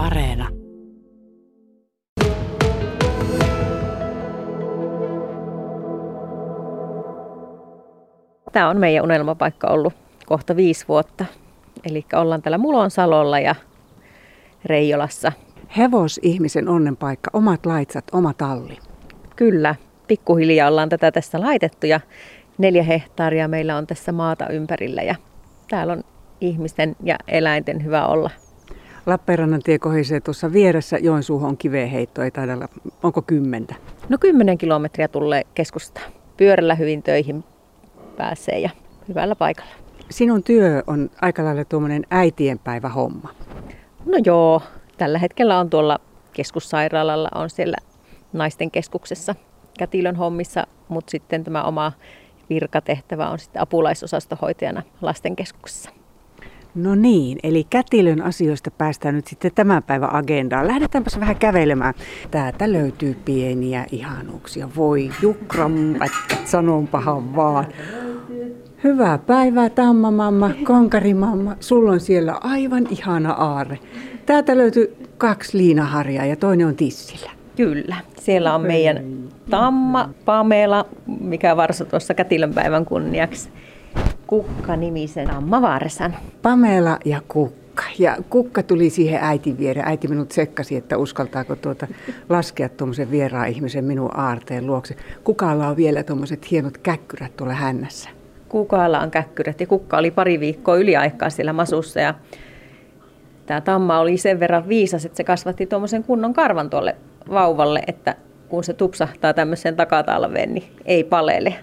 Areena. 0.00 0.48
Tämä 8.52 8.68
on 8.68 8.76
meidän 8.76 9.04
unelmapaikka 9.04 9.68
ollut 9.68 9.92
kohta 10.26 10.56
viisi 10.56 10.84
vuotta. 10.88 11.24
Eli 11.84 12.04
ollaan 12.14 12.42
täällä 12.42 12.58
Mulonsalolla 12.58 13.40
ja 13.40 13.54
Reijolassa. 14.64 15.32
Hevosihmisen 15.76 16.68
onnenpaikka, 16.68 17.30
omat 17.32 17.66
laitsat, 17.66 18.04
oma 18.12 18.34
talli. 18.34 18.78
Kyllä, 19.36 19.74
pikkuhiljaa 20.08 20.68
ollaan 20.68 20.88
tätä 20.88 21.12
tässä 21.12 21.40
laitettu 21.40 21.86
ja 21.86 22.00
neljä 22.58 22.82
hehtaaria 22.82 23.48
meillä 23.48 23.76
on 23.76 23.86
tässä 23.86 24.12
maata 24.12 24.48
ympärillä 24.48 25.02
ja 25.02 25.14
täällä 25.70 25.92
on 25.92 26.02
ihmisten 26.40 26.96
ja 27.04 27.16
eläinten 27.28 27.84
hyvä 27.84 28.06
olla. 28.06 28.30
Lappeenrannan 29.06 29.62
tie 29.62 29.78
kohisee 29.78 30.20
tuossa 30.20 30.52
vieressä 30.52 30.98
Joensuuhon 30.98 31.56
kiveenheitto, 31.56 32.22
ei 32.22 32.30
taida 32.30 32.54
olla, 32.54 32.68
onko 33.02 33.22
kymmentä? 33.22 33.74
No 34.08 34.18
kymmenen 34.20 34.58
kilometriä 34.58 35.08
tulee 35.08 35.42
keskustaa. 35.54 36.02
Pyörällä 36.36 36.74
hyvin 36.74 37.02
töihin 37.02 37.44
pääsee 38.16 38.58
ja 38.58 38.70
hyvällä 39.08 39.36
paikalla. 39.36 39.70
Sinun 40.10 40.42
työ 40.42 40.82
on 40.86 41.10
aika 41.20 41.44
lailla 41.44 41.64
tuommoinen 41.64 42.02
äitienpäivä 42.10 42.88
homma. 42.88 43.34
No 44.06 44.18
joo, 44.24 44.62
tällä 44.98 45.18
hetkellä 45.18 45.58
on 45.58 45.70
tuolla 45.70 45.98
keskussairaalalla, 46.32 47.28
on 47.34 47.50
siellä 47.50 47.76
naisten 48.32 48.70
keskuksessa 48.70 49.34
kätilön 49.78 50.16
hommissa, 50.16 50.66
mutta 50.88 51.10
sitten 51.10 51.44
tämä 51.44 51.62
oma 51.62 51.92
virkatehtävä 52.50 53.28
on 53.30 53.38
sitten 53.38 53.62
apulaisosastohoitajana 53.62 54.82
lastenkeskuksessa. 55.02 55.90
No 56.74 56.94
niin, 56.94 57.38
eli 57.42 57.66
kätilön 57.70 58.22
asioista 58.22 58.70
päästään 58.70 59.14
nyt 59.14 59.26
sitten 59.26 59.50
tämän 59.54 59.82
päivän 59.82 60.14
agendaan. 60.14 60.66
Lähdetäänpäs 60.66 61.20
vähän 61.20 61.36
kävelemään. 61.36 61.94
Täältä 62.30 62.72
löytyy 62.72 63.16
pieniä 63.24 63.86
ihanuuksia. 63.92 64.68
Voi 64.76 65.10
jukram, 65.22 65.72
sanonpahan 66.44 67.36
vaan. 67.36 67.66
Hyvää 68.84 69.18
päivää, 69.18 69.70
tammamamma, 69.70 70.50
konkarimamma. 70.64 71.56
Sulla 71.60 71.92
on 71.92 72.00
siellä 72.00 72.38
aivan 72.40 72.86
ihana 72.90 73.32
aare. 73.32 73.78
Täältä 74.26 74.56
löytyy 74.56 74.96
kaksi 75.18 75.58
liinaharjaa 75.58 76.26
ja 76.26 76.36
toinen 76.36 76.66
on 76.66 76.76
tissillä. 76.76 77.30
Kyllä, 77.56 77.96
siellä 78.20 78.54
on 78.54 78.60
meidän 78.60 79.04
Tamma, 79.50 80.10
Pamela, 80.24 80.86
mikä 81.20 81.56
varsa 81.56 81.84
tuossa 81.84 82.14
kätilönpäivän 82.14 82.84
kunniaksi. 82.84 83.48
Kukka-nimisen 84.30 85.26
Tamma 85.26 85.62
Varsan. 85.62 86.16
Pamela 86.42 86.98
ja 87.04 87.22
Kukka. 87.28 87.82
Ja 87.98 88.16
Kukka 88.30 88.62
tuli 88.62 88.90
siihen 88.90 89.18
äitin 89.22 89.58
viereen. 89.58 89.88
Äiti 89.88 90.08
minut 90.08 90.28
tsekkasi, 90.28 90.76
että 90.76 90.96
uskaltaako 90.96 91.56
tuota 91.56 91.86
laskea 92.28 92.68
tuommoisen 92.68 93.10
vieraan 93.10 93.48
ihmisen 93.48 93.84
minun 93.84 94.18
aarteen 94.18 94.66
luokse. 94.66 94.96
Kukalla 95.24 95.68
on 95.68 95.76
vielä 95.76 96.02
tuommoiset 96.02 96.50
hienot 96.50 96.78
käkkyrät 96.78 97.36
tuolla 97.36 97.54
hännässä. 97.54 98.10
Kukalla 98.48 99.00
on 99.00 99.10
käkkyrät 99.10 99.60
ja 99.60 99.66
Kukka 99.66 99.98
oli 99.98 100.10
pari 100.10 100.40
viikkoa 100.40 100.76
yliaikaa 100.76 101.30
siellä 101.30 101.52
masussa 101.52 102.00
ja 102.00 102.14
tämä 103.46 103.60
tamma 103.60 103.98
oli 103.98 104.16
sen 104.16 104.40
verran 104.40 104.68
viisas, 104.68 105.04
että 105.04 105.16
se 105.16 105.24
kasvatti 105.24 105.66
tuommoisen 105.66 106.04
kunnon 106.04 106.34
karvan 106.34 106.70
tuolle 106.70 106.96
vauvalle, 107.30 107.82
että 107.86 108.14
kun 108.48 108.64
se 108.64 108.74
tupsahtaa 108.74 109.34
tämmöiseen 109.34 109.76
takatalveen, 109.76 110.54
niin 110.54 110.72
ei 110.84 111.04
palele. 111.04 111.54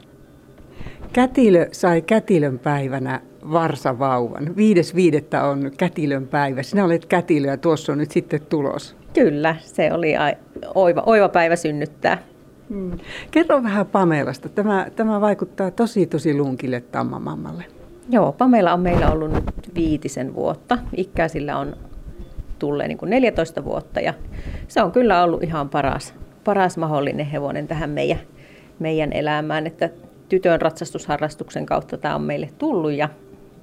Kätilö 1.13 1.67
sai 1.72 2.02
kätilön 2.02 2.59
päivänä 2.59 3.22
varsavauvan. 3.52 4.55
Viides 4.55 4.95
viidettä 4.95 5.44
on 5.44 5.72
kätilön 5.77 6.27
päivä. 6.27 6.64
Sinä 6.64 6.86
olet 6.86 7.05
kätilö 7.05 7.47
ja 7.47 7.58
tuossa 7.58 7.91
on 7.91 7.97
nyt 7.97 8.11
sitten 8.11 8.41
tulos. 8.49 8.95
Kyllä, 9.14 9.55
se 9.59 9.94
oli 9.94 10.14
oiva, 10.75 11.03
oiva 11.05 11.30
päivä 11.30 11.55
synnyttää. 11.55 12.17
Hmm. 12.69 12.91
Kerro 13.31 13.64
vähän 13.64 13.86
Pamelasta. 13.86 14.49
Tämä, 14.49 14.87
tämä 14.95 15.21
vaikuttaa 15.21 15.71
tosi 15.71 16.05
tosi 16.05 16.33
lunkille 16.33 16.81
tammamammalle. 16.81 17.65
Joo, 18.10 18.31
Pamela 18.31 18.73
on 18.73 18.80
meillä 18.80 19.11
ollut 19.11 19.33
nyt 19.33 19.43
viitisen 19.76 20.36
vuotta. 20.36 20.77
Ikää 20.98 21.27
sillä 21.27 21.58
on 21.58 21.76
tulee 22.60 22.87
niin 22.87 22.98
kuin 22.98 23.10
14 23.10 23.65
vuotta 23.65 23.99
ja 23.99 24.14
se 24.67 24.81
on 24.81 24.92
kyllä 24.92 25.23
ollut 25.23 25.43
ihan 25.43 25.70
paras, 25.70 26.14
paras 26.43 26.77
mahdollinen 26.77 27.26
hevonen 27.26 27.67
tähän 27.67 27.89
meidän, 27.89 28.20
meidän 28.80 29.14
elämään, 29.14 29.67
että 29.67 29.89
tytön 30.30 30.61
ratsastusharrastuksen 30.61 31.65
kautta 31.65 31.98
tämä 31.98 32.15
on 32.15 32.21
meille 32.21 32.49
tullut 32.58 32.92
ja 32.92 33.10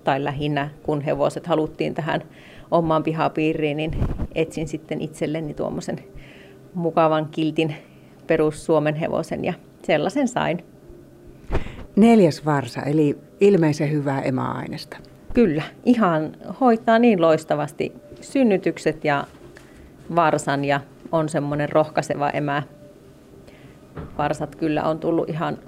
tai 0.04 0.24
lähinnä 0.24 0.70
kun 0.82 1.00
hevoset 1.00 1.46
haluttiin 1.46 1.94
tähän 1.94 2.22
omaan 2.70 3.02
pihapiiriin, 3.02 3.76
niin 3.76 3.90
etsin 4.34 4.68
sitten 4.68 5.00
itselleni 5.00 5.54
tuommoisen 5.54 5.98
mukavan 6.74 7.28
kiltin 7.30 7.74
perus 8.26 8.64
Suomen 8.64 8.94
hevosen 8.94 9.44
ja 9.44 9.54
sellaisen 9.82 10.28
sain. 10.28 10.64
Neljäs 11.96 12.44
varsa, 12.44 12.82
eli 12.82 13.18
ilmeisen 13.40 13.92
hyvää 13.92 14.20
emäaineesta. 14.20 14.96
Kyllä, 15.34 15.62
ihan 15.84 16.36
hoitaa 16.60 16.98
niin 16.98 17.20
loistavasti 17.20 17.92
synnytykset 18.20 19.04
ja 19.04 19.26
varsan 20.16 20.64
ja 20.64 20.80
on 21.12 21.28
semmoinen 21.28 21.68
rohkaiseva 21.68 22.30
emä. 22.30 22.62
Varsat 24.18 24.56
kyllä 24.56 24.82
on 24.82 24.98
tullut 24.98 25.28
ihan 25.28 25.58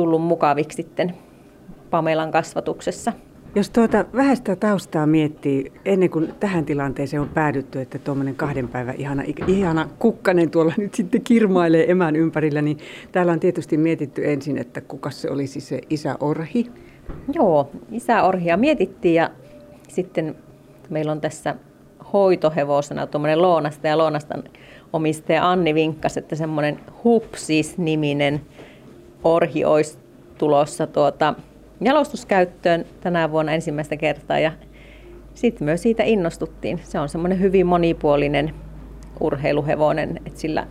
tullut 0.00 0.22
mukaviksi 0.22 0.76
sitten 0.76 1.14
Pamelan 1.90 2.30
kasvatuksessa. 2.30 3.12
Jos 3.54 3.70
tuota 3.70 4.04
vähäistä 4.14 4.56
taustaa 4.56 5.06
miettii, 5.06 5.72
ennen 5.84 6.10
kuin 6.10 6.34
tähän 6.40 6.64
tilanteeseen 6.64 7.20
on 7.20 7.28
päädytty, 7.28 7.80
että 7.80 7.98
tuommoinen 7.98 8.34
kahden 8.34 8.68
päivän 8.68 8.94
ihana, 8.98 9.22
ihana 9.46 9.88
kukkanen 9.98 10.50
tuolla 10.50 10.72
nyt 10.76 10.94
sitten 10.94 11.22
kirmailee 11.22 11.90
emän 11.90 12.16
ympärillä, 12.16 12.62
niin 12.62 12.78
täällä 13.12 13.32
on 13.32 13.40
tietysti 13.40 13.76
mietitty 13.76 14.30
ensin, 14.32 14.58
että 14.58 14.80
kuka 14.80 15.10
se 15.10 15.30
olisi 15.30 15.60
se 15.60 15.80
isä 15.90 16.16
Orhi. 16.20 16.70
Joo, 17.32 17.70
isä 17.90 18.22
Orhia 18.22 18.56
mietittiin 18.56 19.14
ja 19.14 19.30
sitten 19.88 20.36
meillä 20.90 21.12
on 21.12 21.20
tässä 21.20 21.54
hoitohevosena 22.12 23.06
tuommoinen 23.06 23.42
Loonasta 23.42 23.88
ja 23.88 23.98
Loonastan 23.98 24.44
omistaja 24.92 25.50
Anni 25.50 25.74
vinkkasi, 25.74 26.18
että 26.18 26.36
semmoinen 26.36 26.80
Hupsis-niminen 27.04 28.40
orhi 29.24 29.64
olisi 29.64 29.98
tulossa 30.38 30.86
tuota 30.86 31.34
jalostuskäyttöön 31.80 32.84
tänä 33.00 33.30
vuonna 33.30 33.52
ensimmäistä 33.52 33.96
kertaa 33.96 34.38
ja 34.38 34.52
sitten 35.34 35.64
myös 35.64 35.82
siitä 35.82 36.02
innostuttiin. 36.02 36.80
Se 36.84 36.98
on 36.98 37.08
semmoinen 37.08 37.40
hyvin 37.40 37.66
monipuolinen 37.66 38.54
urheiluhevonen, 39.20 40.20
että 40.26 40.40
sillä, 40.40 40.66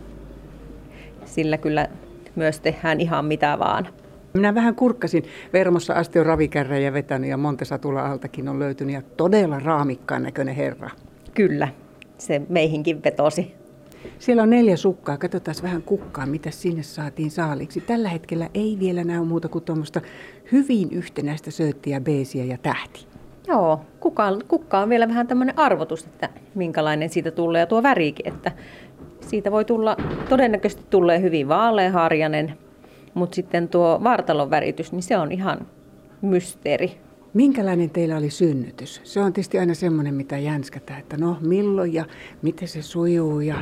sillä 1.24 1.58
kyllä 1.58 1.88
myös 2.36 2.60
tehdään 2.60 3.00
ihan 3.00 3.24
mitä 3.24 3.58
vaan. 3.58 3.88
Minä 4.34 4.54
vähän 4.54 4.74
kurkkasin. 4.74 5.24
Vermossa 5.52 5.94
asti 5.94 6.18
on 6.18 6.26
ravikärrejä 6.26 6.92
vetänyt 6.92 7.30
ja 7.30 7.36
Montesatula 7.36 8.02
altakin 8.02 8.48
on 8.48 8.58
löytynyt 8.58 8.94
ja 8.94 9.02
todella 9.16 9.58
raamikkaan 9.58 10.22
näköinen 10.22 10.54
herra. 10.54 10.90
Kyllä, 11.34 11.68
se 12.18 12.42
meihinkin 12.48 13.04
vetosi. 13.04 13.54
Siellä 14.18 14.42
on 14.42 14.50
neljä 14.50 14.76
sukkaa. 14.76 15.18
Katsotaan 15.18 15.56
vähän 15.62 15.82
kukkaa, 15.82 16.26
mitä 16.26 16.50
sinne 16.50 16.82
saatiin 16.82 17.30
saaliksi. 17.30 17.80
Tällä 17.80 18.08
hetkellä 18.08 18.48
ei 18.54 18.76
vielä 18.80 19.04
näy 19.04 19.24
muuta 19.24 19.48
kuin 19.48 19.64
tuommoista 19.64 20.00
hyvin 20.52 20.88
yhtenäistä 20.92 21.50
sööttiä, 21.50 22.00
beesiä 22.00 22.44
ja 22.44 22.58
tähti. 22.58 23.06
Joo, 23.48 23.80
kukka, 24.00 24.38
kukka 24.48 24.78
on 24.78 24.88
vielä 24.88 25.08
vähän 25.08 25.26
tämmöinen 25.26 25.58
arvotus, 25.58 26.04
että 26.04 26.28
minkälainen 26.54 27.10
siitä 27.10 27.30
tulee 27.30 27.60
ja 27.60 27.66
tuo 27.66 27.82
värikin, 27.82 28.28
että 28.28 28.52
siitä 29.20 29.52
voi 29.52 29.64
tulla, 29.64 29.96
todennäköisesti 30.28 30.84
tulee 30.90 31.20
hyvin 31.20 31.48
vaaleaharjanen, 31.48 32.58
mutta 33.14 33.34
sitten 33.34 33.68
tuo 33.68 34.00
vartalon 34.04 34.50
väritys, 34.50 34.92
niin 34.92 35.02
se 35.02 35.18
on 35.18 35.32
ihan 35.32 35.66
mysteeri. 36.22 37.00
Minkälainen 37.34 37.90
teillä 37.90 38.16
oli 38.16 38.30
synnytys? 38.30 39.00
Se 39.04 39.20
on 39.20 39.32
tietysti 39.32 39.58
aina 39.58 39.74
semmoinen, 39.74 40.14
mitä 40.14 40.38
jänskätään, 40.38 41.00
että 41.00 41.16
no 41.16 41.36
milloin 41.40 41.94
ja 41.94 42.04
miten 42.42 42.68
se 42.68 42.82
sujuu. 42.82 43.40
Ja... 43.40 43.56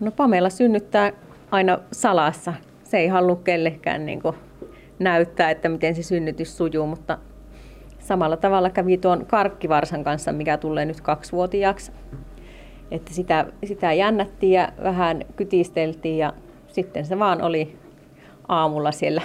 No 0.00 0.10
Pamela 0.10 0.50
synnyttää 0.50 1.12
aina 1.50 1.78
salassa. 1.92 2.54
Se 2.84 2.98
ei 2.98 3.08
halua 3.08 3.36
kellekään 3.36 4.06
niin 4.06 4.22
näyttää, 4.98 5.50
että 5.50 5.68
miten 5.68 5.94
se 5.94 6.02
synnytys 6.02 6.56
sujuu, 6.56 6.86
mutta 6.86 7.18
samalla 7.98 8.36
tavalla 8.36 8.70
kävi 8.70 8.98
tuon 8.98 9.26
karkkivarsan 9.26 10.04
kanssa, 10.04 10.32
mikä 10.32 10.56
tulee 10.56 10.84
nyt 10.84 11.00
kaksivuotiaaksi. 11.00 11.92
Että 12.90 13.14
sitä, 13.14 13.46
sitä 13.64 13.92
jännättiin 13.92 14.52
ja 14.52 14.68
vähän 14.82 15.24
kytisteltiin 15.36 16.18
ja 16.18 16.32
sitten 16.68 17.06
se 17.06 17.18
vaan 17.18 17.42
oli 17.42 17.76
aamulla 18.48 18.92
siellä 18.92 19.22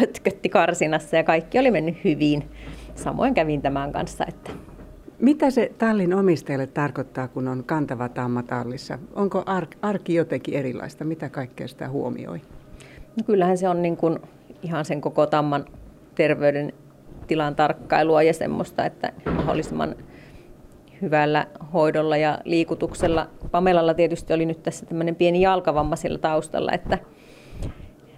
pötkötti 0.00 0.48
karsinassa 0.48 1.16
ja 1.16 1.24
kaikki 1.24 1.58
oli 1.58 1.70
mennyt 1.70 2.04
hyvin. 2.04 2.50
Samoin 2.94 3.34
kävin 3.34 3.62
tämän 3.62 3.92
kanssa. 3.92 4.24
Että 4.28 4.50
mitä 5.18 5.50
se 5.50 5.72
tallin 5.78 6.14
omistajalle 6.14 6.66
tarkoittaa, 6.66 7.28
kun 7.28 7.48
on 7.48 7.64
kantava 7.66 8.08
tamma 8.08 8.42
tallissa? 8.42 8.98
Onko 9.14 9.44
arki 9.82 10.14
jotenkin 10.14 10.54
erilaista? 10.54 11.04
Mitä 11.04 11.28
kaikkea 11.28 11.68
sitä 11.68 11.88
huomioi? 11.88 12.40
No 13.16 13.24
kyllähän 13.26 13.58
se 13.58 13.68
on 13.68 13.82
niin 13.82 13.96
kuin 13.96 14.18
ihan 14.62 14.84
sen 14.84 15.00
koko 15.00 15.26
tamman 15.26 15.64
terveyden 16.14 16.72
tilan 17.26 17.56
tarkkailua 17.56 18.22
ja 18.22 18.34
semmoista, 18.34 18.86
että 18.86 19.12
mahdollisimman 19.36 19.96
hyvällä 21.02 21.46
hoidolla 21.72 22.16
ja 22.16 22.38
liikutuksella. 22.44 23.26
Pamelalla 23.50 23.94
tietysti 23.94 24.32
oli 24.32 24.46
nyt 24.46 24.62
tässä 24.62 24.86
tämmöinen 24.86 25.16
pieni 25.16 25.40
jalkavamma 25.40 25.96
sillä 25.96 26.18
taustalla, 26.18 26.72
että 26.72 26.98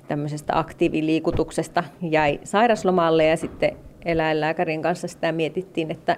tämmöisestä 0.09 0.59
aktiiviliikutuksesta 0.59 1.85
jäi 2.03 2.41
sairaslomalle 2.45 3.25
ja 3.25 3.37
sitten 3.37 3.77
eläinlääkärin 4.05 4.83
kanssa 4.83 5.09
sitä 5.09 5.33
mietittiin, 5.33 5.91
että 5.91 6.17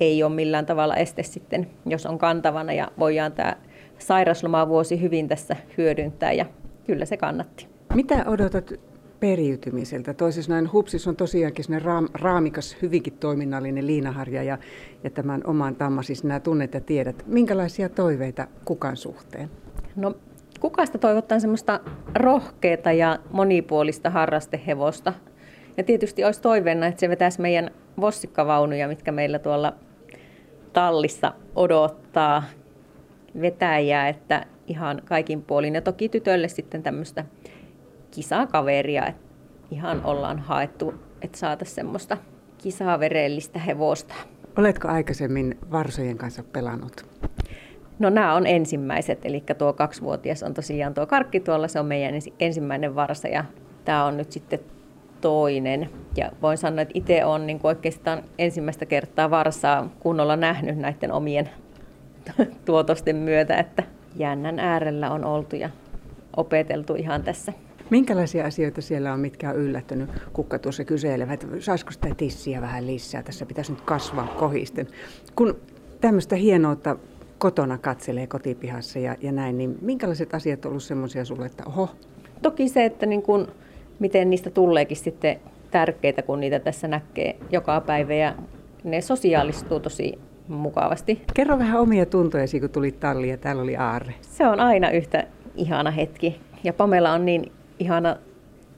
ei 0.00 0.22
ole 0.22 0.34
millään 0.34 0.66
tavalla 0.66 0.96
este 0.96 1.22
sitten, 1.22 1.66
jos 1.86 2.06
on 2.06 2.18
kantavana 2.18 2.72
ja 2.72 2.90
voidaan 2.98 3.32
tämä 3.32 3.56
sairaslomavuosi 3.98 5.00
hyvin 5.00 5.28
tässä 5.28 5.56
hyödyntää 5.78 6.32
ja 6.32 6.46
kyllä 6.86 7.04
se 7.04 7.16
kannatti. 7.16 7.68
Mitä 7.94 8.24
odotat 8.26 8.72
periytymiseltä? 9.20 10.14
Toisin 10.14 10.44
näin 10.48 10.72
hupsis 10.72 11.08
on 11.08 11.16
tosiaankin 11.16 11.82
raam, 11.82 12.08
raamikas, 12.14 12.76
hyvinkin 12.82 13.12
toiminnallinen 13.12 13.86
liinaharja 13.86 14.42
ja, 14.42 14.58
ja 15.04 15.10
tämän 15.10 15.40
oman 15.46 15.76
tammasis 15.76 16.06
siis 16.06 16.24
nämä 16.24 16.40
tunnet 16.40 16.74
ja 16.74 16.80
tiedät. 16.80 17.24
Minkälaisia 17.26 17.88
toiveita 17.88 18.46
kukan 18.64 18.96
suhteen? 18.96 19.50
No 19.96 20.14
kukasta 20.58 20.98
toivottaa 20.98 21.40
semmoista 21.40 21.80
rohkeata 22.14 22.92
ja 22.92 23.18
monipuolista 23.30 24.10
harrastehevosta. 24.10 25.12
Ja 25.76 25.84
tietysti 25.84 26.24
olisi 26.24 26.42
toiveena, 26.42 26.86
että 26.86 27.00
se 27.00 27.08
vetäisi 27.08 27.40
meidän 27.40 27.70
vossikkavaunuja, 28.00 28.88
mitkä 28.88 29.12
meillä 29.12 29.38
tuolla 29.38 29.72
tallissa 30.72 31.32
odottaa 31.54 32.42
vetäjää, 33.40 34.08
että 34.08 34.46
ihan 34.66 35.02
kaikin 35.04 35.42
puolin. 35.42 35.74
Ja 35.74 35.82
toki 35.82 36.08
tytölle 36.08 36.48
sitten 36.48 36.82
tämmöistä 36.82 37.24
kisakaveria, 38.10 39.06
että 39.06 39.26
ihan 39.70 40.04
ollaan 40.04 40.38
haettu, 40.38 40.94
että 41.22 41.38
saataisiin 41.38 41.74
semmoista 41.74 42.16
kisaverellistä 42.58 43.58
hevosta. 43.58 44.14
Oletko 44.58 44.88
aikaisemmin 44.88 45.58
varsojen 45.70 46.18
kanssa 46.18 46.42
pelannut? 46.42 47.06
No 47.98 48.10
nämä 48.10 48.34
on 48.34 48.46
ensimmäiset, 48.46 49.18
eli 49.24 49.44
tuo 49.58 49.72
kaksivuotias 49.72 50.42
on 50.42 50.54
tosiaan 50.54 50.94
tuo 50.94 51.06
karkki 51.06 51.40
tuolla, 51.40 51.68
se 51.68 51.80
on 51.80 51.86
meidän 51.86 52.14
ensimmäinen 52.40 52.94
varsa 52.94 53.28
ja 53.28 53.44
tämä 53.84 54.04
on 54.04 54.16
nyt 54.16 54.32
sitten 54.32 54.60
toinen. 55.20 55.90
Ja 56.16 56.32
voin 56.42 56.58
sanoa, 56.58 56.80
että 56.80 56.92
itse 56.94 57.24
olen 57.24 57.46
niin 57.46 57.60
oikeastaan 57.62 58.22
ensimmäistä 58.38 58.86
kertaa 58.86 59.30
varsaa 59.30 59.90
kunnolla 60.00 60.36
nähnyt 60.36 60.78
näiden 60.78 61.12
omien 61.12 61.50
tuotosten 62.64 63.16
myötä, 63.16 63.56
että 63.56 63.82
jännän 64.16 64.58
äärellä 64.58 65.10
on 65.10 65.24
oltu 65.24 65.56
ja 65.56 65.70
opeteltu 66.36 66.94
ihan 66.94 67.22
tässä. 67.22 67.52
Minkälaisia 67.90 68.46
asioita 68.46 68.82
siellä 68.82 69.12
on, 69.12 69.20
mitkä 69.20 69.50
on 69.50 69.56
yllättänyt? 69.56 70.10
Kukka 70.32 70.58
tuossa 70.58 70.84
kyselevät, 70.84 71.46
saisiko 71.60 71.90
sitä 71.90 72.08
tissiä 72.16 72.60
vähän 72.60 72.86
lisää, 72.86 73.22
tässä 73.22 73.46
pitäisi 73.46 73.72
nyt 73.72 73.80
kasvaa 73.80 74.26
kohisten. 74.26 74.86
Kun 75.36 75.56
tämmöistä 76.00 76.36
hienoutta 76.36 76.96
kotona 77.38 77.78
katselee 77.78 78.26
kotipihassa 78.26 78.98
ja, 78.98 79.16
ja 79.20 79.32
näin, 79.32 79.58
niin 79.58 79.78
minkälaiset 79.80 80.34
asiat 80.34 80.64
on 80.64 80.68
ollut 80.68 80.82
semmoisia 80.82 81.24
sulle, 81.24 81.46
että 81.46 81.64
oho? 81.66 81.88
Toki 82.42 82.68
se, 82.68 82.84
että 82.84 83.06
niin 83.06 83.22
kun, 83.22 83.48
miten 83.98 84.30
niistä 84.30 84.50
tuleekin 84.50 84.96
sitten 84.96 85.40
tärkeitä, 85.70 86.22
kun 86.22 86.40
niitä 86.40 86.58
tässä 86.58 86.88
näkee 86.88 87.36
joka 87.50 87.80
päivä 87.80 88.14
ja 88.14 88.34
ne 88.84 89.00
sosiaalistuu 89.00 89.80
tosi 89.80 90.18
mukavasti. 90.48 91.22
Kerro 91.34 91.58
vähän 91.58 91.80
omia 91.80 92.06
tuntojasi, 92.06 92.60
kun 92.60 92.70
tulit 92.70 93.00
talliin 93.00 93.30
ja 93.30 93.36
täällä 93.36 93.62
oli 93.62 93.76
Aarre. 93.76 94.14
Se 94.20 94.46
on 94.46 94.60
aina 94.60 94.90
yhtä 94.90 95.26
ihana 95.56 95.90
hetki. 95.90 96.40
Ja 96.64 96.72
Pamela 96.72 97.12
on 97.12 97.24
niin 97.24 97.52
ihana 97.78 98.16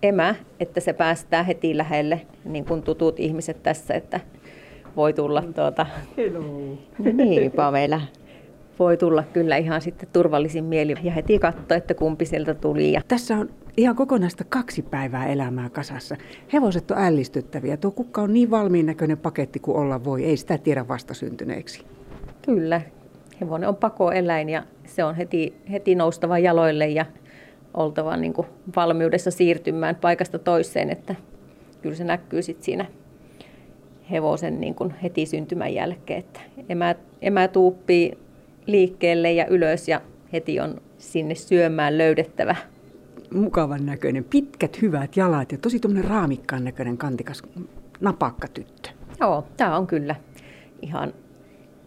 emä, 0.02 0.34
että 0.60 0.80
se 0.80 0.92
päästää 0.92 1.42
heti 1.42 1.76
lähelle, 1.76 2.20
niin 2.44 2.64
kuin 2.64 2.82
tutut 2.82 3.20
ihmiset 3.20 3.62
tässä, 3.62 3.94
että 3.94 4.20
voi 4.96 5.12
tulla 5.12 5.42
tuota... 5.54 5.86
Hello. 6.16 6.40
Niin, 7.12 7.52
Pamela. 7.52 8.00
Voi 8.78 8.96
tulla 8.96 9.24
kyllä 9.32 9.56
ihan 9.56 9.80
sitten 9.80 10.08
turvallisin 10.12 10.64
mieli 10.64 10.94
ja 11.02 11.12
heti 11.12 11.38
katsoa, 11.38 11.76
että 11.76 11.94
kumpi 11.94 12.24
sieltä 12.24 12.54
tuli. 12.54 12.92
Ja... 12.92 13.00
Tässä 13.08 13.36
on 13.36 13.50
ihan 13.76 13.96
kokonaista 13.96 14.44
kaksi 14.48 14.82
päivää 14.82 15.26
elämää 15.26 15.70
kasassa. 15.70 16.16
Hevoset 16.52 16.90
on 16.90 16.98
ällistyttäviä. 16.98 17.76
Tuo 17.76 17.90
kukka 17.90 18.22
on 18.22 18.32
niin 18.32 18.50
valmiin 18.50 18.86
näköinen 18.86 19.18
paketti 19.18 19.58
kuin 19.58 19.76
olla 19.76 20.04
voi. 20.04 20.24
Ei 20.24 20.36
sitä 20.36 20.58
tiedä 20.58 20.88
vastasyntyneeksi. 20.88 21.84
Kyllä. 22.42 22.80
Hevonen 23.40 23.68
on 23.68 23.76
pakoeläin 23.76 24.48
ja 24.48 24.62
se 24.86 25.04
on 25.04 25.14
heti, 25.14 25.54
heti 25.72 25.94
noustava 25.94 26.38
jaloille 26.38 26.88
ja 26.88 27.06
oltava 27.74 28.16
niin 28.16 28.32
kuin 28.32 28.46
valmiudessa 28.76 29.30
siirtymään 29.30 29.96
paikasta 29.96 30.38
toiseen, 30.38 30.90
että 30.90 31.14
kyllä 31.82 31.96
se 31.96 32.04
näkyy 32.04 32.42
sitten 32.42 32.64
siinä 32.64 32.86
hevosen 34.10 34.60
niin 34.60 34.74
kuin 34.74 34.94
heti 35.02 35.26
syntymän 35.26 35.74
jälkeen, 35.74 36.18
että 36.18 36.40
emä, 36.68 36.94
emä 37.22 37.48
tuuppii 37.48 38.18
liikkeelle 38.68 39.32
ja 39.32 39.46
ylös 39.46 39.88
ja 39.88 40.00
heti 40.32 40.60
on 40.60 40.80
sinne 40.98 41.34
syömään 41.34 41.98
löydettävä. 41.98 42.56
Mukavan 43.34 43.86
näköinen, 43.86 44.24
pitkät 44.24 44.82
hyvät 44.82 45.16
jalat 45.16 45.52
ja 45.52 45.58
tosi 45.58 45.80
tuommoinen 45.80 46.10
raamikkaan 46.10 46.64
näköinen 46.64 46.98
kantikas 46.98 47.42
napakka 48.00 48.48
tyttö. 48.48 48.90
Joo, 49.20 49.46
tämä 49.56 49.76
on 49.76 49.86
kyllä 49.86 50.14
ihan 50.82 51.12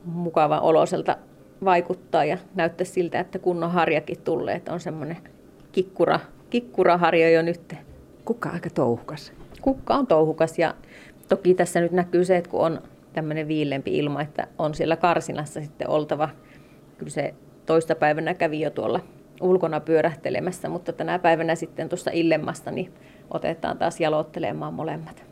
mukava 0.05 0.59
oloselta 0.59 1.17
vaikuttaa 1.65 2.25
ja 2.25 2.37
näyttää 2.55 2.85
siltä, 2.85 3.19
että 3.19 3.39
kunnon 3.39 3.71
harjakin 3.71 4.21
tulee, 4.21 4.55
että 4.55 4.73
on 4.73 4.79
semmoinen 4.79 5.17
kikkura, 5.71 6.19
kikkuraharjo 6.49 7.29
jo 7.29 7.41
nyt. 7.41 7.75
Kukka 8.25 8.49
aika 8.49 8.69
touhukas. 8.69 9.33
Kukka 9.61 9.95
on 9.95 10.07
touhukas 10.07 10.59
ja 10.59 10.75
toki 11.29 11.53
tässä 11.53 11.81
nyt 11.81 11.91
näkyy 11.91 12.25
se, 12.25 12.37
että 12.37 12.49
kun 12.49 12.59
on 12.59 12.81
tämmöinen 13.13 13.47
viilempi 13.47 13.97
ilma, 13.97 14.21
että 14.21 14.47
on 14.57 14.73
siellä 14.73 14.95
karsinassa 14.95 15.61
sitten 15.61 15.89
oltava. 15.89 16.29
Kyllä 17.01 17.11
se 17.11 17.33
toista 17.65 17.95
päivänä 17.95 18.33
kävi 18.33 18.61
jo 18.61 18.69
tuolla 18.69 18.99
ulkona 19.41 19.79
pyörähtelemässä, 19.79 20.69
mutta 20.69 20.93
tänä 20.93 21.19
päivänä 21.19 21.55
sitten 21.55 21.89
tuossa 21.89 22.11
illemmasta 22.13 22.71
niin 22.71 22.93
otetaan 23.31 23.77
taas 23.77 23.99
jalottelemaan 23.99 24.73
molemmat. 24.73 25.23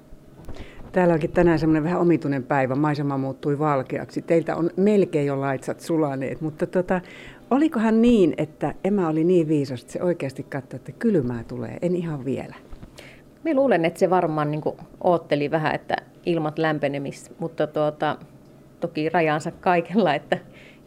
Täällä 0.91 1.13
onkin 1.13 1.31
tänään 1.31 1.59
semmoinen 1.59 1.83
vähän 1.83 2.01
omituinen 2.01 2.43
päivä. 2.43 2.75
Maisema 2.75 3.17
muuttui 3.17 3.59
valkeaksi. 3.59 4.21
Teiltä 4.21 4.55
on 4.55 4.69
melkein 4.75 5.27
jo 5.27 5.41
laitsat 5.41 5.79
sulaneet, 5.79 6.41
mutta 6.41 6.67
tota, 6.67 7.01
olikohan 7.51 8.01
niin, 8.01 8.33
että 8.37 8.73
emä 8.83 9.09
oli 9.09 9.23
niin 9.23 9.47
viisas, 9.47 9.81
että 9.81 9.93
se 9.93 10.03
oikeasti 10.03 10.43
katsoi, 10.43 10.77
että 10.77 10.91
kylmää 10.91 11.43
tulee, 11.43 11.77
en 11.81 11.95
ihan 11.95 12.25
vielä. 12.25 12.55
Minä 13.43 13.59
luulen, 13.59 13.85
että 13.85 13.99
se 13.99 14.09
varmaan 14.09 14.51
niin 14.51 14.61
ootteli 15.03 15.51
vähän, 15.51 15.75
että 15.75 15.95
ilmat 16.25 16.59
lämpenemis, 16.59 17.31
mutta 17.39 17.67
tuota, 17.67 18.17
toki 18.79 19.09
rajansa 19.09 19.51
kaikella, 19.51 20.15
että 20.15 20.37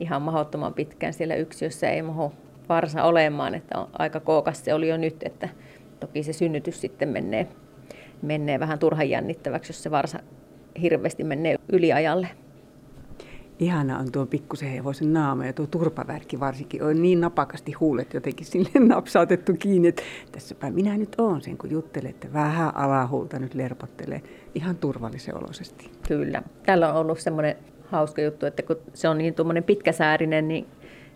ihan 0.03 0.23
mahdottoman 0.23 0.75
pitkään 0.75 1.13
siellä 1.13 1.35
yksiössä 1.35 1.91
ei 1.91 2.03
mahu 2.03 2.33
varsa 2.69 3.05
olemaan, 3.05 3.55
että 3.55 3.79
on 3.79 3.89
aika 3.99 4.21
kookas 4.21 4.65
se 4.65 4.75
oli 4.75 4.89
jo 4.89 4.97
nyt, 4.97 5.17
että 5.23 5.49
toki 6.01 6.23
se 6.23 6.33
synnytys 6.33 6.81
sitten 6.81 7.09
menee 7.09 7.49
menee 8.23 8.61
vähän 8.61 8.79
turhan 8.79 9.11
jännittäväksi, 9.11 9.71
jos 9.71 9.83
se 9.83 9.91
varsa 9.91 10.19
hirveästi 10.83 11.25
menee 11.25 11.57
yliajalle. 11.69 12.29
Ihana 13.59 13.99
on 13.99 14.13
tuo 14.13 14.27
pikkusen 14.27 14.69
hevosen 14.69 15.13
naama 15.13 15.47
ja 15.47 15.53
tuo 15.53 15.67
turpavärki 15.67 16.41
varsinkin 16.41 16.83
on 16.83 17.03
niin 17.03 17.21
napakasti 17.21 17.73
huulet 17.73 18.15
jotenkin 18.15 18.47
sille 18.47 18.69
napsautettu 18.95 19.53
kiinni, 19.59 19.89
että 19.89 20.03
tässäpä 20.33 20.71
minä 20.71 20.99
nyt 20.99 21.15
oon 21.19 21.41
sen, 21.41 21.59
kun 21.59 21.71
juttelette 21.71 22.33
vähän 22.33 22.77
alahuulta 22.77 23.39
nyt 23.39 23.55
lerpottelee 23.55 24.23
ihan 24.55 24.77
turvallisen 24.77 25.37
oloisesti. 25.37 25.91
Kyllä. 26.09 26.43
Täällä 26.67 26.93
on 26.93 27.01
ollut 27.01 27.19
semmoinen 27.19 27.57
hauska 27.93 28.23
juttu, 28.23 28.47
että 28.47 28.63
kun 28.63 28.77
se 28.95 29.09
on 29.09 29.19
niin 29.19 29.35
tuommoinen 29.35 29.65
pitkäsäärinen, 29.65 30.49
niin 30.49 30.67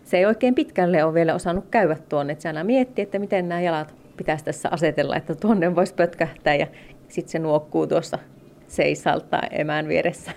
se 0.03 0.17
ei 0.17 0.25
oikein 0.25 0.55
pitkälle 0.55 1.03
ole 1.03 1.13
vielä 1.13 1.35
osannut 1.35 1.65
käydä 1.71 1.97
tuonne. 2.09 2.33
Että 2.33 2.41
se 2.41 2.49
aina 2.49 2.63
miettii, 2.63 3.03
että 3.03 3.19
miten 3.19 3.49
nämä 3.49 3.61
jalat 3.61 3.95
pitäisi 4.17 4.45
tässä 4.45 4.69
asetella, 4.71 5.15
että 5.15 5.35
tuonne 5.35 5.75
voisi 5.75 5.93
pötkähtää 5.93 6.55
ja 6.55 6.67
sitten 7.07 7.31
se 7.31 7.39
nuokkuu 7.39 7.87
tuossa 7.87 8.19
seisaltaa 8.67 9.41
emään 9.51 9.87
vieressä. 9.87 10.31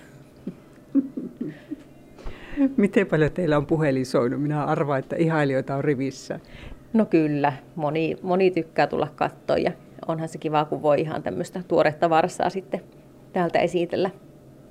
Miten 2.77 3.07
paljon 3.07 3.31
teillä 3.31 3.57
on 3.57 3.65
puhelin 3.65 4.05
soinut? 4.05 4.41
Minä 4.41 4.63
arvaan, 4.63 4.99
että 4.99 5.15
ihailijoita 5.15 5.75
on 5.75 5.83
rivissä. 5.83 6.39
No 6.93 7.05
kyllä, 7.05 7.53
moni, 7.75 8.17
moni 8.21 8.51
tykkää 8.51 8.87
tulla 8.87 9.07
katsoa 9.15 9.57
ja 9.57 9.71
onhan 10.07 10.29
se 10.29 10.37
kiva, 10.37 10.65
kun 10.65 10.81
voi 10.81 11.01
ihan 11.01 11.23
tämmöistä 11.23 11.63
tuoretta 11.67 12.09
varsaa 12.09 12.49
sitten 12.49 12.81
täältä 13.33 13.59
esitellä. 13.59 14.09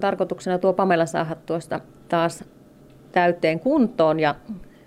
Tarkoituksena 0.00 0.58
tuo 0.58 0.72
Pamela 0.72 1.06
saada 1.06 1.36
tuosta 1.46 1.80
taas 2.08 2.44
täyteen 3.12 3.60
kuntoon 3.60 4.20
ja 4.20 4.34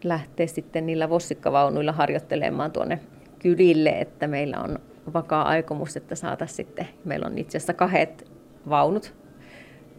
lähteä 0.03 0.48
sitten 0.48 0.86
niillä 0.86 1.10
vossikkavaunuilla 1.10 1.91
harjoittelemaan 1.91 2.72
tuonne 2.72 3.00
kylille, 3.39 3.89
että 3.89 4.27
meillä 4.27 4.60
on 4.60 4.79
vakaa 5.13 5.43
aikomus, 5.43 5.98
että 5.98 6.15
saataisiin 6.15 6.55
sitten, 6.55 6.88
meillä 7.05 7.27
on 7.27 7.38
itse 7.38 7.58
asiassa 7.58 7.74
kahdet 7.74 8.32
vaunut. 8.70 9.13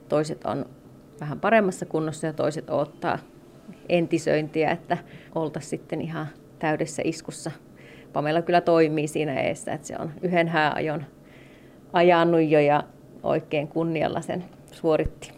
Toiset 0.08 0.44
on 0.44 0.66
vähän 1.20 1.40
paremmassa 1.40 1.86
kunnossa 1.86 2.26
ja 2.26 2.32
toiset 2.32 2.70
ottaa 2.70 3.18
entisöintiä, 3.88 4.70
että 4.70 4.98
oltaisiin 5.34 5.70
sitten 5.70 6.00
ihan 6.00 6.26
täydessä 6.58 7.02
iskussa. 7.04 7.50
Pamela 8.12 8.42
kyllä 8.42 8.60
toimii 8.60 9.08
siinä 9.08 9.40
eessä, 9.40 9.72
että 9.72 9.86
se 9.86 9.96
on 9.98 10.10
yhden 10.22 10.48
hääajon 10.48 11.04
ajanut 11.92 12.42
jo 12.48 12.60
ja 12.60 12.82
oikein 13.22 13.68
kunnialla 13.68 14.20
sen 14.20 14.44
suoritti. 14.74 15.32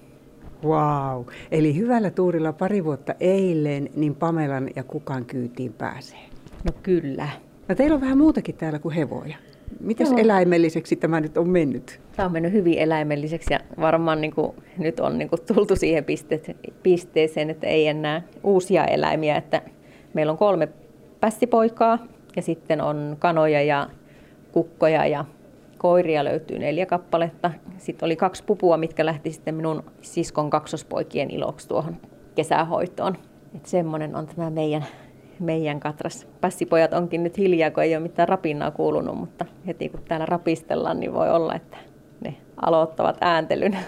Wow. 0.64 1.24
Eli 1.50 1.76
hyvällä 1.76 2.10
tuurilla 2.10 2.52
pari 2.52 2.84
vuotta 2.84 3.14
eilen, 3.20 3.88
niin 3.96 4.14
Pamelan 4.14 4.70
ja 4.76 4.84
kukaan 4.84 5.24
kyytiin 5.24 5.72
pääsee. 5.72 6.18
No 6.64 6.72
kyllä. 6.82 7.28
No 7.68 7.74
teillä 7.74 7.94
on 7.94 8.00
vähän 8.00 8.18
muutakin 8.18 8.54
täällä 8.54 8.78
kuin 8.78 8.94
hevoja. 8.94 9.36
Mites 9.80 10.10
Joo. 10.10 10.18
eläimelliseksi 10.18 10.96
tämä 10.96 11.20
nyt 11.20 11.36
on 11.36 11.48
mennyt? 11.48 12.00
Tämä 12.16 12.26
on 12.26 12.32
mennyt 12.32 12.52
hyvin 12.52 12.78
eläimelliseksi 12.78 13.54
ja 13.54 13.60
varmaan 13.80 14.20
niin 14.20 14.34
kuin, 14.34 14.52
nyt 14.78 15.00
on 15.00 15.18
niin 15.18 15.28
kuin, 15.28 15.40
tultu 15.54 15.76
siihen 15.76 16.04
piste- 16.04 16.56
pisteeseen, 16.82 17.50
että 17.50 17.66
ei 17.66 17.86
enää 17.86 18.22
uusia 18.42 18.84
eläimiä. 18.84 19.36
Että 19.36 19.62
meillä 20.14 20.32
on 20.32 20.38
kolme 20.38 20.68
pässipoikaa 21.20 21.98
ja 22.36 22.42
sitten 22.42 22.80
on 22.80 23.16
kanoja 23.18 23.62
ja 23.62 23.88
kukkoja 24.52 25.06
ja 25.06 25.24
koiria 25.86 26.24
löytyy 26.24 26.58
neljä 26.58 26.86
kappaletta. 26.86 27.50
Sitten 27.78 28.06
oli 28.06 28.16
kaksi 28.16 28.44
pupua, 28.44 28.76
mitkä 28.76 29.06
lähti 29.06 29.32
sitten 29.32 29.54
minun 29.54 29.84
siskon 30.00 30.50
kaksospoikien 30.50 31.30
iloksi 31.30 31.68
tuohon 31.68 31.96
kesähoitoon. 32.34 33.16
Että 33.54 33.70
semmoinen 33.70 34.16
on 34.16 34.26
tämä 34.26 34.50
meidän, 34.50 34.84
meidän 35.40 35.80
katras. 35.80 36.28
Pässipojat 36.40 36.92
onkin 36.92 37.22
nyt 37.22 37.38
hiljaa, 37.38 37.70
kun 37.70 37.82
ei 37.82 37.96
ole 37.96 38.02
mitään 38.02 38.28
rapinnaa 38.28 38.70
kuulunut, 38.70 39.18
mutta 39.18 39.44
heti 39.66 39.88
kun 39.88 40.00
täällä 40.08 40.26
rapistellaan, 40.26 41.00
niin 41.00 41.12
voi 41.12 41.30
olla, 41.30 41.54
että 41.54 41.76
ne 42.20 42.34
aloittavat 42.62 43.16
ääntelyn. 43.20 43.78